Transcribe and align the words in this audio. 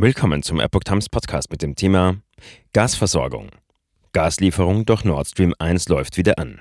Willkommen 0.00 0.44
zum 0.44 0.60
Epoch 0.60 0.84
Times 0.84 1.08
Podcast 1.08 1.50
mit 1.50 1.60
dem 1.60 1.74
Thema 1.74 2.18
Gasversorgung. 2.72 3.50
Gaslieferung 4.12 4.86
durch 4.86 5.02
Nord 5.02 5.26
Stream 5.26 5.56
1 5.58 5.88
läuft 5.88 6.16
wieder 6.16 6.38
an. 6.38 6.60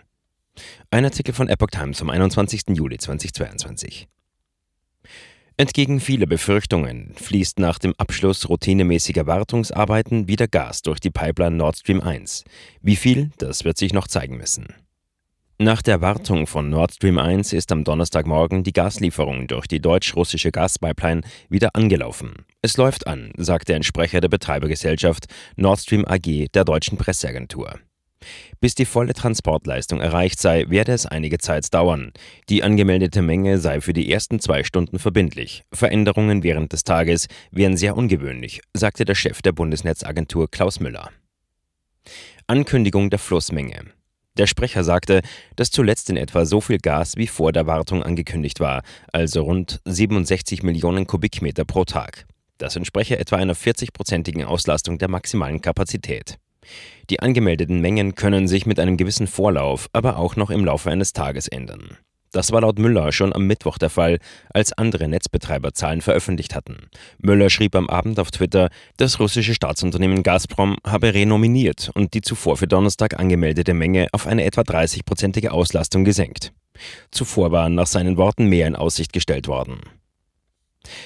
Ein 0.89 1.05
Artikel 1.05 1.35
von 1.35 1.47
Epoch 1.47 1.69
Times 1.69 1.99
vom 1.99 2.09
21. 2.09 2.63
Juli 2.69 2.97
2022. 2.97 4.07
Entgegen 5.55 5.99
vieler 5.99 6.25
Befürchtungen 6.25 7.13
fließt 7.13 7.59
nach 7.59 7.77
dem 7.77 7.93
Abschluss 7.99 8.49
routinemäßiger 8.49 9.27
Wartungsarbeiten 9.27 10.27
wieder 10.27 10.47
Gas 10.47 10.81
durch 10.81 10.99
die 10.99 11.11
Pipeline 11.11 11.57
Nord 11.57 11.77
Stream 11.77 12.01
1. 12.01 12.43
Wie 12.81 12.95
viel, 12.95 13.29
das 13.37 13.63
wird 13.63 13.77
sich 13.77 13.93
noch 13.93 14.07
zeigen 14.07 14.37
müssen. 14.37 14.73
Nach 15.59 15.81
der 15.81 16.01
Wartung 16.01 16.45
von 16.45 16.69
Nord 16.69 16.93
Stream 16.93 17.17
1 17.17 17.51
ist 17.51 17.71
am 17.71 17.83
Donnerstagmorgen 17.83 18.61
die 18.61 18.73
Gaslieferung 18.73 19.47
durch 19.47 19.65
die 19.65 19.79
deutsch-russische 19.79 20.51
Gaspipeline 20.51 21.21
wieder 21.49 21.71
angelaufen. 21.73 22.45
Es 22.61 22.77
läuft 22.77 23.07
an, 23.07 23.31
sagte 23.37 23.73
ein 23.73 23.81
Sprecher 23.81 24.21
der 24.21 24.29
Betreibergesellschaft 24.29 25.25
Nord 25.55 25.79
Stream 25.79 26.05
AG 26.05 26.49
der 26.53 26.63
deutschen 26.63 26.99
Presseagentur. 26.99 27.79
Bis 28.59 28.75
die 28.75 28.85
volle 28.85 29.15
Transportleistung 29.15 29.99
erreicht 29.99 30.39
sei, 30.39 30.65
werde 30.69 30.91
es 30.91 31.07
einige 31.07 31.39
Zeit 31.39 31.73
dauern. 31.73 32.11
Die 32.49 32.61
angemeldete 32.61 33.23
Menge 33.23 33.57
sei 33.57 33.81
für 33.81 33.93
die 33.93 34.11
ersten 34.11 34.39
zwei 34.39 34.63
Stunden 34.63 34.99
verbindlich. 34.99 35.63
Veränderungen 35.73 36.43
während 36.43 36.71
des 36.71 36.83
Tages 36.83 37.27
wären 37.49 37.77
sehr 37.77 37.97
ungewöhnlich, 37.97 38.61
sagte 38.75 39.05
der 39.05 39.15
Chef 39.15 39.41
der 39.41 39.53
Bundesnetzagentur 39.53 40.51
Klaus 40.51 40.79
Müller. 40.79 41.09
Ankündigung 42.45 43.09
der 43.09 43.19
Flussmenge. 43.19 43.85
Der 44.37 44.45
Sprecher 44.45 44.83
sagte, 44.83 45.21
dass 45.55 45.71
zuletzt 45.71 46.09
in 46.09 46.17
etwa 46.17 46.45
so 46.45 46.61
viel 46.61 46.77
Gas 46.77 47.17
wie 47.17 47.27
vor 47.27 47.51
der 47.51 47.65
Wartung 47.65 48.03
angekündigt 48.03 48.59
war, 48.59 48.83
also 49.11 49.41
rund 49.41 49.81
67 49.85 50.61
Millionen 50.61 51.07
Kubikmeter 51.07 51.65
pro 51.65 51.85
Tag. 51.85 52.27
Das 52.59 52.75
entspreche 52.75 53.17
etwa 53.17 53.37
einer 53.37 53.55
40-prozentigen 53.55 54.45
Auslastung 54.45 54.99
der 54.99 55.09
maximalen 55.09 55.61
Kapazität. 55.61 56.37
Die 57.09 57.19
angemeldeten 57.19 57.81
Mengen 57.81 58.15
können 58.15 58.47
sich 58.47 58.65
mit 58.65 58.79
einem 58.79 58.97
gewissen 58.97 59.27
Vorlauf, 59.27 59.89
aber 59.93 60.17
auch 60.17 60.35
noch 60.35 60.49
im 60.49 60.65
Laufe 60.65 60.91
eines 60.91 61.13
Tages 61.13 61.47
ändern. 61.47 61.97
Das 62.37 62.51
war 62.51 62.61
laut 62.61 62.77
Müller 62.77 63.11
schon 63.11 63.33
am 63.33 63.47
Mittwoch 63.47 63.79
der 63.79 63.89
Fall, 63.89 64.19
als 64.53 64.71
andere 64.71 65.07
Netzbetreiber 65.07 65.73
Zahlen 65.73 66.01
veröffentlicht 66.01 66.53
hatten. 66.53 66.87
Müller 67.17 67.49
schrieb 67.49 67.75
am 67.75 67.89
Abend 67.89 68.19
auf 68.19 68.29
Twitter, 68.29 68.69
das 68.97 69.19
russische 69.19 69.55
Staatsunternehmen 69.55 70.21
Gazprom 70.21 70.77
habe 70.85 71.15
renominiert 71.15 71.89
und 71.95 72.13
die 72.13 72.21
zuvor 72.21 72.55
für 72.55 72.67
Donnerstag 72.67 73.19
angemeldete 73.19 73.73
Menge 73.73 74.07
auf 74.11 74.27
eine 74.27 74.45
etwa 74.45 74.61
30-prozentige 74.61 75.47
Auslastung 75.47 76.03
gesenkt. 76.03 76.53
Zuvor 77.09 77.51
waren 77.51 77.73
nach 77.73 77.87
seinen 77.87 78.17
Worten 78.17 78.45
mehr 78.45 78.67
in 78.67 78.75
Aussicht 78.75 79.13
gestellt 79.13 79.47
worden. 79.47 79.81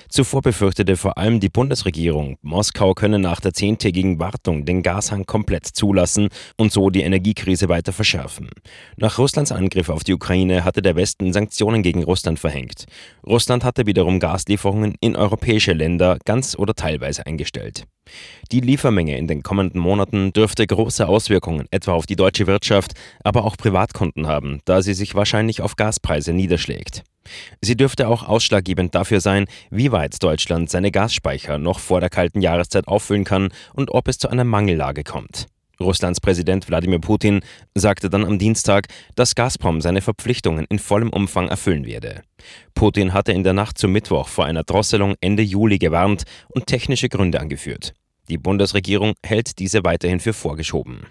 Zuvor 0.09 0.41
befürchtete 0.41 0.97
vor 0.97 1.17
allem 1.17 1.39
die 1.39 1.49
Bundesregierung, 1.49 2.37
Moskau 2.41 2.93
könne 2.93 3.19
nach 3.19 3.39
der 3.39 3.53
zehntägigen 3.53 4.19
Wartung 4.19 4.65
den 4.65 4.83
Gashang 4.83 5.25
komplett 5.25 5.65
zulassen 5.65 6.29
und 6.57 6.71
so 6.71 6.89
die 6.89 7.01
Energiekrise 7.01 7.69
weiter 7.69 7.93
verschärfen. 7.93 8.49
Nach 8.97 9.17
Russlands 9.17 9.51
Angriff 9.51 9.89
auf 9.89 10.03
die 10.03 10.13
Ukraine 10.13 10.63
hatte 10.63 10.81
der 10.81 10.95
Westen 10.95 11.33
Sanktionen 11.33 11.83
gegen 11.83 12.03
Russland 12.03 12.39
verhängt. 12.39 12.85
Russland 13.25 13.63
hatte 13.63 13.85
wiederum 13.85 14.19
Gaslieferungen 14.19 14.95
in 14.99 15.15
europäische 15.15 15.73
Länder 15.73 16.17
ganz 16.25 16.55
oder 16.57 16.73
teilweise 16.73 17.25
eingestellt. 17.25 17.85
Die 18.51 18.59
Liefermenge 18.59 19.17
in 19.17 19.27
den 19.27 19.43
kommenden 19.43 19.79
Monaten 19.79 20.33
dürfte 20.33 20.65
große 20.65 21.07
Auswirkungen 21.07 21.67
etwa 21.71 21.93
auf 21.93 22.05
die 22.05 22.15
deutsche 22.15 22.47
Wirtschaft, 22.47 22.93
aber 23.23 23.45
auch 23.45 23.57
Privatkunden 23.57 24.27
haben, 24.27 24.59
da 24.65 24.81
sie 24.81 24.93
sich 24.93 25.15
wahrscheinlich 25.15 25.61
auf 25.61 25.75
Gaspreise 25.75 26.33
niederschlägt. 26.33 27.03
Sie 27.61 27.77
dürfte 27.77 28.07
auch 28.07 28.27
ausschlaggebend 28.27 28.95
dafür 28.95 29.21
sein, 29.21 29.45
wie 29.69 29.91
weit 29.91 30.21
Deutschland 30.21 30.69
seine 30.69 30.91
Gasspeicher 30.91 31.57
noch 31.57 31.79
vor 31.79 31.99
der 31.99 32.09
kalten 32.09 32.41
Jahreszeit 32.41 32.87
auffüllen 32.87 33.23
kann 33.23 33.49
und 33.73 33.91
ob 33.91 34.07
es 34.07 34.17
zu 34.17 34.29
einer 34.29 34.43
Mangellage 34.43 35.03
kommt. 35.03 35.47
Russlands 35.81 36.21
Präsident 36.21 36.67
Wladimir 36.69 36.99
Putin 36.99 37.41
sagte 37.75 38.09
dann 38.09 38.25
am 38.25 38.39
Dienstag, 38.39 38.87
dass 39.15 39.35
Gazprom 39.35 39.81
seine 39.81 40.01
Verpflichtungen 40.01 40.65
in 40.69 40.79
vollem 40.79 41.09
Umfang 41.09 41.47
erfüllen 41.47 41.85
werde. 41.85 42.21
Putin 42.75 43.13
hatte 43.13 43.31
in 43.31 43.43
der 43.43 43.53
Nacht 43.53 43.77
zum 43.77 43.91
Mittwoch 43.91 44.27
vor 44.27 44.45
einer 44.45 44.63
Drosselung 44.63 45.15
Ende 45.21 45.43
Juli 45.43 45.79
gewarnt 45.79 46.23
und 46.49 46.67
technische 46.67 47.09
Gründe 47.09 47.39
angeführt. 47.39 47.93
Die 48.29 48.37
Bundesregierung 48.37 49.13
hält 49.23 49.59
diese 49.59 49.83
weiterhin 49.83 50.19
für 50.19 50.33
vorgeschoben. 50.33 51.07